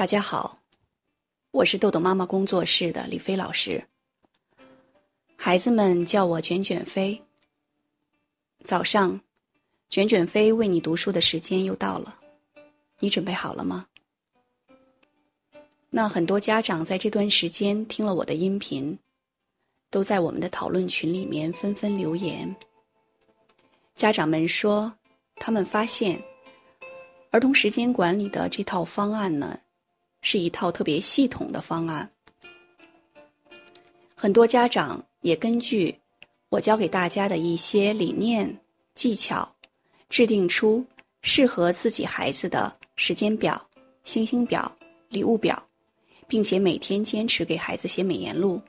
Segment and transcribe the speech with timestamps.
[0.00, 0.58] 大家好，
[1.50, 3.84] 我是豆豆妈妈工作室的李飞老师。
[5.36, 7.22] 孩子们叫我卷卷飞。
[8.64, 9.20] 早上，
[9.90, 12.18] 卷卷飞为你读书的时间又到了，
[12.98, 13.86] 你准备好了吗？
[15.90, 18.98] 那很多家长在这段时间听了我的音频，
[19.90, 22.56] 都在我们的讨论群里面纷纷留言。
[23.94, 24.94] 家长们说，
[25.36, 26.18] 他们发现
[27.32, 29.60] 儿童时间管理的这套方案呢。
[30.22, 32.08] 是一套特别系统的方案，
[34.14, 35.96] 很多家长也根据
[36.50, 38.54] 我教给大家的一些理念、
[38.94, 39.50] 技巧，
[40.10, 40.84] 制定出
[41.22, 43.60] 适合自己孩子的时间表、
[44.04, 44.70] 星星表、
[45.08, 45.60] 礼物表，
[46.28, 48.60] 并且每天坚持给孩子写美言录。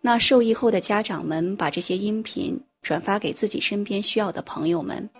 [0.00, 5.10] 那受益后的家长们把这些音频转发给自己身边需要的朋友们。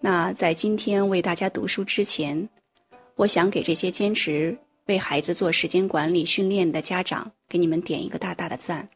[0.00, 2.48] 那在今天为大家读书之前。
[3.16, 8.88] 我想给这些坚持为孩子做时间管理训练的家长，给你们点一个大大的赞，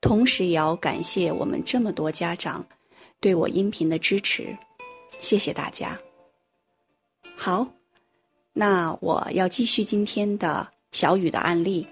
[0.00, 2.64] 同时也要感谢我们这么多家长
[3.20, 4.56] 对我音频的支持，
[5.18, 5.98] 谢谢大家。
[7.36, 7.66] 好，
[8.52, 11.86] 那我要继续今天的小雨的案例。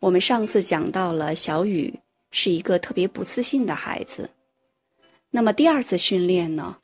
[0.00, 1.92] 我们上次讲到了小雨
[2.32, 4.28] 是一个特别不自信的孩子，
[5.30, 6.76] 那么第二次训练呢，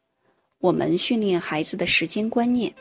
[0.58, 2.72] 我们训练孩子的时间观念。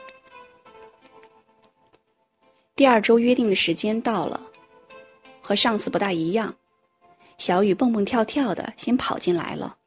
[2.75, 4.41] 第二周约定的时间到了，
[5.41, 6.55] 和上次不大一样。
[7.37, 9.77] 小雨蹦蹦跳跳的先跑进来了，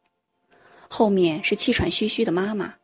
[0.89, 2.75] 后面是气喘吁吁的妈妈。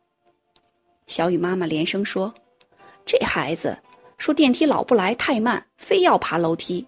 [1.07, 2.33] 小雨妈妈连声说
[3.05, 3.77] ：“这孩子
[4.17, 6.85] 说电梯老不来，太慢，非要爬楼梯。”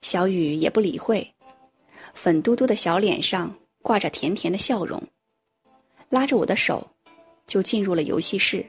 [0.00, 1.34] 小雨也不理会，
[2.14, 5.02] 粉嘟嘟的小脸上挂着甜甜的笑容，
[6.08, 6.86] 拉着我的手
[7.46, 8.64] 就进入了游戏室。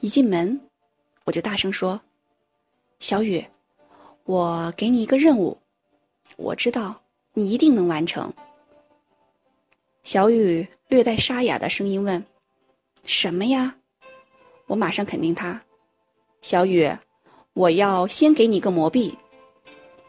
[0.00, 0.60] 一进门。
[1.24, 2.00] 我就大声说
[2.98, 3.44] ：“小雨，
[4.24, 5.56] 我给你一个任务，
[6.36, 7.00] 我知道
[7.34, 8.32] 你一定能完成。”
[10.02, 12.24] 小雨略带沙哑的声音问
[13.04, 13.76] ：“什么呀？”
[14.66, 15.62] 我马上肯定他
[16.42, 16.90] ：“小雨，
[17.52, 19.16] 我要先给你个魔币，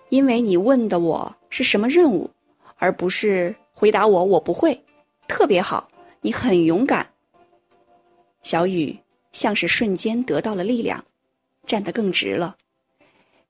[0.09, 2.29] 因为你问的我是什么任务，
[2.77, 4.83] 而不是回答我我不会。
[5.27, 5.89] 特别好，
[6.21, 7.07] 你很勇敢。”
[8.41, 8.97] 小雨。
[9.33, 11.03] 像是瞬间得到了力量，
[11.65, 12.55] 站得更直了，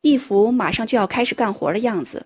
[0.01, 2.25] 一副马上就要开始干活的样子。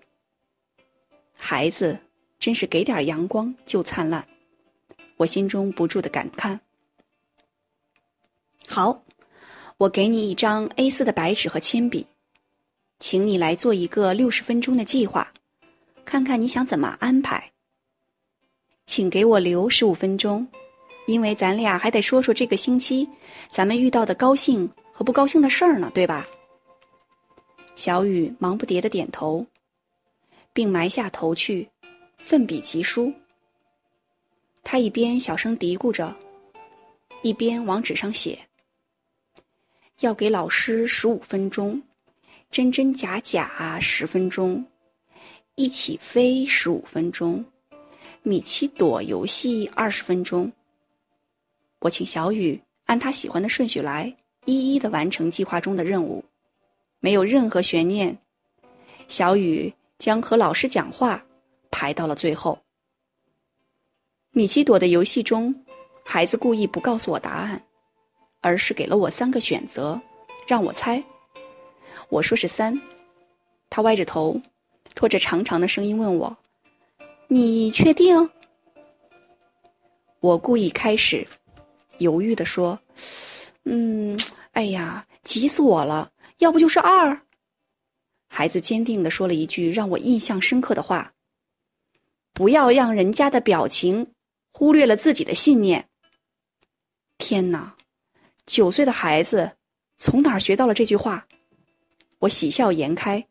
[1.36, 1.98] 孩子
[2.38, 4.26] 真是给点阳光就灿烂，
[5.16, 6.60] 我心中不住的感叹。
[8.66, 9.02] 好，
[9.76, 12.06] 我给你一张 A 四的白纸和铅笔，
[13.00, 15.32] 请你来做一个六十分钟的计划，
[16.04, 17.52] 看看你想怎么安排。
[18.86, 20.48] 请给我留十五分钟。
[21.08, 23.08] 因为咱俩还得说说这个星期
[23.48, 26.26] 咱们遇到的高兴和不高兴的事儿呢，对吧？
[27.76, 29.46] 小雨忙不迭的点头，
[30.52, 31.66] 并埋下头去，
[32.18, 33.10] 奋笔疾书。
[34.62, 36.14] 他一边小声嘀咕着，
[37.22, 38.38] 一边往纸上写
[40.00, 41.82] ：“要给老师十五分钟，
[42.50, 44.62] 真真假假十分钟，
[45.54, 47.42] 一起飞十五分钟，
[48.22, 50.52] 米奇躲游戏二十分钟。”
[51.80, 56.24] 我请小雨按他喜欢的顺序来，一一的完成计划中的任务，
[57.00, 58.18] 没有任何悬念。
[59.06, 61.24] 小雨将和老师讲话
[61.70, 62.58] 排到了最后。
[64.30, 65.54] 米奇朵的游戏中，
[66.04, 67.62] 孩子故意不告诉我答案，
[68.40, 70.00] 而是给了我三个选择，
[70.46, 71.02] 让我猜。
[72.08, 72.80] 我说是三，
[73.70, 74.40] 他歪着头，
[74.94, 76.36] 拖着长长的声音问我
[77.28, 78.30] ：“你确定？”
[80.20, 81.26] 我故意开始。
[81.98, 82.78] 犹豫地说
[83.64, 84.18] ：“嗯，
[84.52, 86.10] 哎呀，急死我了！
[86.38, 87.20] 要不就是二。”
[88.28, 91.12] 孩子坚定地说了一句让我印象深刻的话
[92.32, 94.12] ：“不要让人家的表情
[94.52, 95.88] 忽略了自己的信念。”
[97.18, 97.76] 天哪，
[98.46, 99.52] 九岁的孩子
[99.96, 101.26] 从哪儿学到了这句话？
[102.20, 103.26] 我喜笑颜开，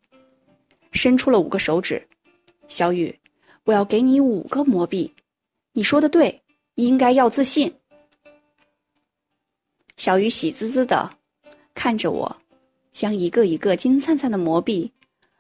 [0.92, 2.08] 伸出了五个手指
[2.68, 3.18] ：“小雨，
[3.64, 5.14] 我要给你五个魔币。
[5.74, 6.42] 你说的对，
[6.76, 7.74] 应该要自信。”
[9.98, 11.18] 小雨喜滋滋的
[11.74, 12.38] 看着我，
[12.92, 14.92] 将一个一个金灿灿的魔币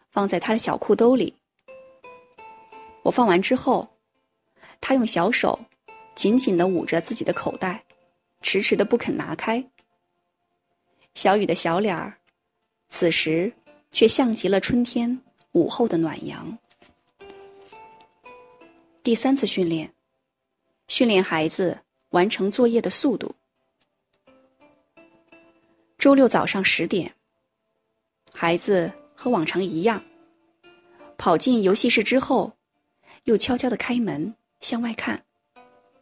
[0.09, 1.33] 放在他的小裤兜里。
[3.03, 3.87] 我放完之后，
[4.81, 5.59] 他用小手
[6.15, 7.85] 紧紧的捂着自己的口袋，
[8.41, 9.63] 迟迟的不肯拿开。
[11.13, 12.17] 小雨的小脸儿，
[12.89, 13.53] 此时
[13.91, 15.21] 却像极了春天
[15.51, 16.57] 午后的暖阳。
[19.03, 19.93] 第三次训练，
[20.87, 21.79] 训练孩子
[22.09, 23.35] 完成作业的速度。
[26.07, 27.13] 周六早上十点，
[28.31, 30.01] 孩子和往常一样，
[31.17, 32.53] 跑进游戏室之后，
[33.25, 35.21] 又悄悄的开门向外看，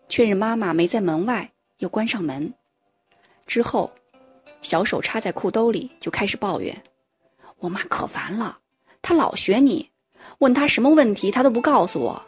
[0.08, 2.54] 确认妈妈没在门外，又关上门。
[3.48, 3.92] 之后，
[4.62, 6.84] 小手插在裤兜里就开始抱怨
[7.58, 8.60] ：“我妈可烦了，
[9.02, 9.90] 她老学你，
[10.38, 12.24] 问她什么问题她都不告诉我。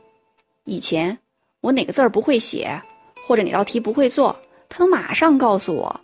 [0.63, 1.19] 以前
[1.62, 2.81] 我哪个字儿不会写，
[3.27, 4.35] 或者哪道题不会做，
[4.68, 6.01] 她都马上告诉我。”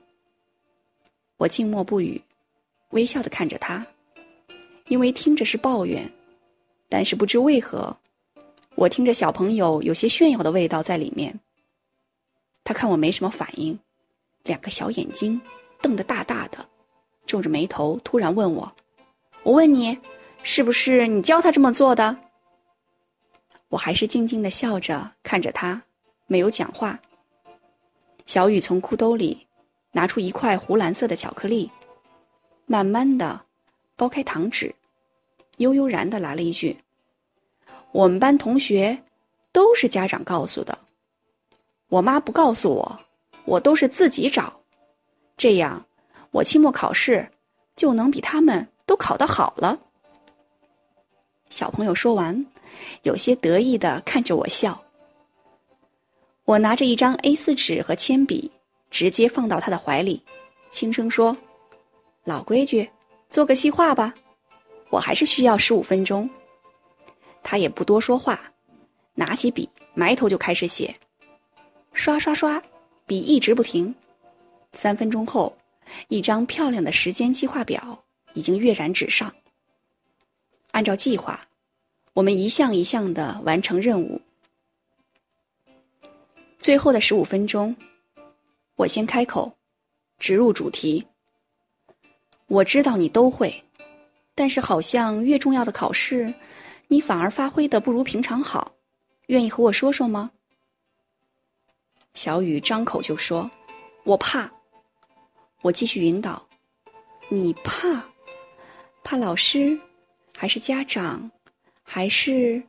[1.43, 2.21] 我静默不语，
[2.91, 3.85] 微笑的看着他，
[4.87, 6.09] 因为听着是抱怨，
[6.87, 7.93] 但是不知为何，
[8.75, 11.37] 我听着小朋友有些炫耀的味道在里面。
[12.63, 13.77] 他看我没什么反应，
[14.43, 15.41] 两个小眼睛
[15.81, 16.65] 瞪得大大的，
[17.25, 18.73] 皱着眉头，突然问我
[19.43, 19.99] ：“我问你，
[20.43, 22.15] 是不是你教他这么做的？”
[23.67, 25.83] 我还是静静的笑着看着他，
[26.25, 26.97] 没有讲话。
[28.25, 29.45] 小雨从裤兜里。
[29.95, 31.71] 拿出一块湖蓝色的巧克力，
[32.65, 33.39] 慢慢的
[33.95, 34.73] 剥开糖纸，
[35.57, 36.75] 悠悠然的来了一句
[37.93, 38.97] ：“我们班同学
[39.51, 40.75] 都是家长告诉的，
[41.89, 42.99] 我妈不告诉我，
[43.45, 44.51] 我都是自己找，
[45.37, 45.85] 这样
[46.31, 47.29] 我期末考试
[47.75, 49.79] 就能比他们都考得好了。”
[51.51, 52.43] 小朋友说完，
[53.03, 54.83] 有些得意的看着我笑。
[56.45, 58.51] 我拿着一张 A 四纸和铅笔。
[58.93, 60.21] 直接放到他的怀里，
[60.69, 61.35] 轻声说
[62.23, 62.87] ：“老规矩，
[63.27, 64.13] 做个细化吧。
[64.91, 66.29] 我还是需要十五分钟。”
[67.41, 68.39] 他也不多说话，
[69.15, 70.95] 拿起笔埋头就开始写，
[71.91, 72.61] 刷刷刷，
[73.07, 73.93] 笔一直不停。
[74.73, 75.57] 三分钟后，
[76.07, 78.03] 一张漂亮的时间计划表
[78.35, 79.33] 已经跃然纸上。
[80.69, 81.47] 按照计划，
[82.13, 84.21] 我们一项一项的完成任务。
[86.59, 87.75] 最后的十五分钟。
[88.83, 89.57] 我先开口，
[90.19, 91.05] 直入主题。
[92.47, 93.63] 我知道你都会，
[94.35, 96.33] 但是好像越重要的考试，
[96.89, 98.73] 你反而发挥的不如平常好。
[99.27, 100.31] 愿意和我说说吗？
[102.13, 103.49] 小雨张口就说
[104.03, 104.51] ：“我怕。”
[105.63, 106.45] 我继续引导
[107.31, 108.03] ：“你怕？
[109.01, 109.79] 怕老师，
[110.37, 111.31] 还是家长，
[111.83, 112.61] 还是……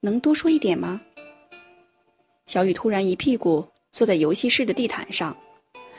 [0.00, 1.00] 能多说一点吗？”
[2.48, 3.64] 小雨突然一屁股。
[3.98, 5.36] 坐在游戏室的地毯上，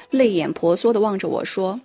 [0.10, 1.78] 泪眼婆娑地望着我说：“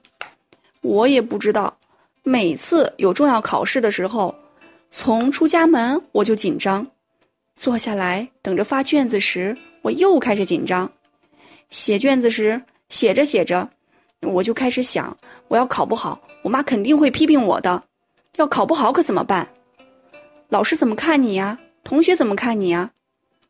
[0.81, 1.76] 我也不知道，
[2.22, 4.32] 每次有重要考试的时候，
[4.93, 6.87] 从出家门我就紧张，
[7.56, 10.88] 坐下来等着发卷子时，我又开始紧张，
[11.69, 13.69] 写卷子时写着写着，
[14.20, 15.19] 我就开始想，
[15.49, 17.82] 我要考不好，我妈肯定会批评我的，
[18.37, 19.49] 要考不好可怎么办？
[20.49, 21.58] 老师怎么看你呀？
[21.82, 22.93] 同学怎么看你呀？”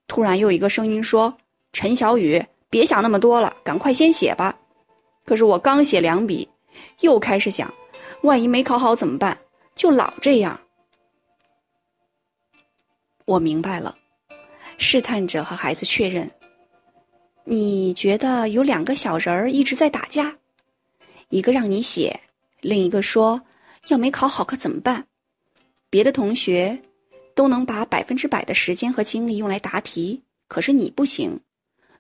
[0.09, 1.37] 突然又一个声音说。
[1.77, 2.41] 陈小雨，
[2.75, 4.59] 别想那么多了，赶快先写吧。
[5.25, 6.49] 可是我刚写两笔，
[7.03, 7.73] 又开始想，
[8.23, 9.39] 万一没考好怎么办？
[9.77, 10.61] 就老这样。
[13.27, 13.97] 我明白了，
[14.77, 16.29] 试探着和孩子确认：
[17.45, 20.37] 你觉得有两个小人儿一直在打架，
[21.29, 22.19] 一个让你写，
[22.61, 23.41] 另一个说
[23.87, 25.07] 要没考好可怎么办？
[25.91, 26.83] 别的同学
[27.37, 31.39] 都能把百分之百的时间和精力用来答题，可是你不行。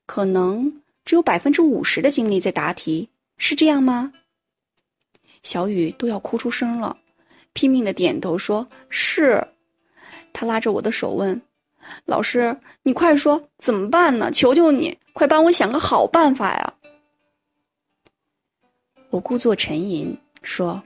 [0.06, 4.12] 可能只有百分之五十的精力在答题，是这样吗？
[5.42, 6.96] 小雨都要哭出声了，
[7.52, 9.46] 拼命的点头说：“是。”
[10.32, 11.40] 他拉着我的手问
[12.06, 14.30] ：“老师，你快说怎么办呢？
[14.30, 16.74] 求求你，快帮我想个好办法呀！”
[19.10, 20.82] 我故作沉吟说：“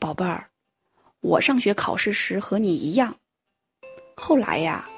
[0.00, 0.48] 宝贝儿，
[1.20, 3.16] 我上学考试时和你一样，
[4.16, 4.88] 后来呀，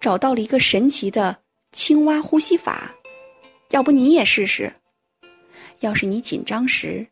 [0.00, 1.38] 找到了一个神奇的。”
[1.72, 2.94] 青蛙呼吸法，
[3.70, 4.72] 要不你也试试？
[5.80, 7.06] 要是你紧张时，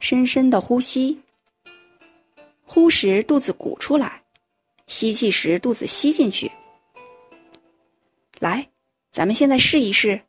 [0.00, 1.18] 深深的呼吸，
[2.66, 4.22] 呼时肚子鼓出来，
[4.86, 6.52] 吸气时肚子吸进去。
[8.38, 8.68] 来，
[9.10, 10.20] 咱们现在试一试。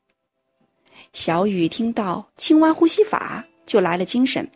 [1.11, 4.49] 小雨听到青蛙呼吸法，就来了精神，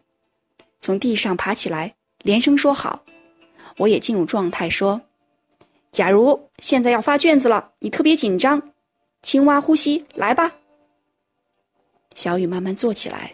[0.79, 3.03] 从地上爬起来，连声说好。
[3.77, 5.01] 我也进入状态，说：
[5.91, 8.70] 假如现在要发卷子了，你特别紧张。
[9.21, 10.51] 青蛙呼吸，来吧。
[12.15, 13.31] 小雨慢慢坐起来，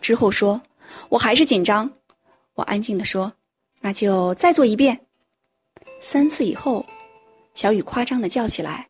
[0.00, 0.60] 之后说
[1.08, 1.90] ：“我还是紧张。”
[2.54, 3.32] 我安静的说
[3.80, 5.00] ：“那就再做一遍。”
[6.00, 6.84] 三次以后，
[7.54, 8.88] 小雨夸张的叫起来：“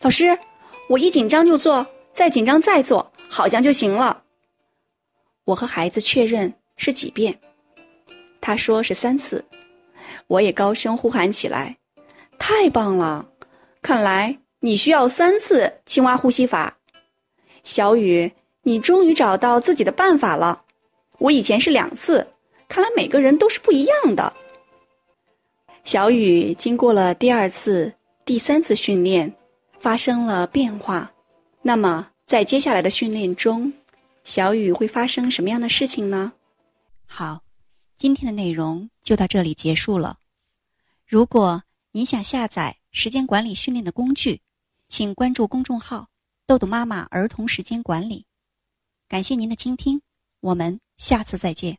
[0.00, 0.38] 老师，
[0.88, 4.22] 我一紧张就做，再紧张再做，好像就行了。”
[5.44, 7.38] 我和孩子确认是几遍，
[8.40, 9.44] 他说是三次，
[10.28, 11.76] 我也高声呼喊起来
[12.38, 13.28] ：“太棒了！
[13.82, 16.78] 看来。”你需要三次青蛙呼吸法，
[17.64, 20.62] 小雨你终于找到自己的办法了。
[21.18, 22.24] 我以前是两次，
[22.68, 24.32] 看来每个人都是不一样的。
[25.82, 27.92] 小雨经过了第二次、
[28.24, 29.34] 第三次训练，
[29.80, 31.12] 发生了变化。
[31.60, 33.72] 那么，在接下来的训练中，
[34.22, 36.32] 小雨会发生什么样的事情呢？
[37.04, 37.42] 好，
[37.96, 40.18] 今天的内容就到这里结束了。
[41.04, 44.40] 如果您想下载时间管理训练的工具，
[44.92, 46.10] 请关注公众号
[46.46, 48.26] “豆豆妈妈儿童时间管理”。
[49.08, 50.02] 感谢您的倾听，
[50.40, 51.78] 我们下次再见。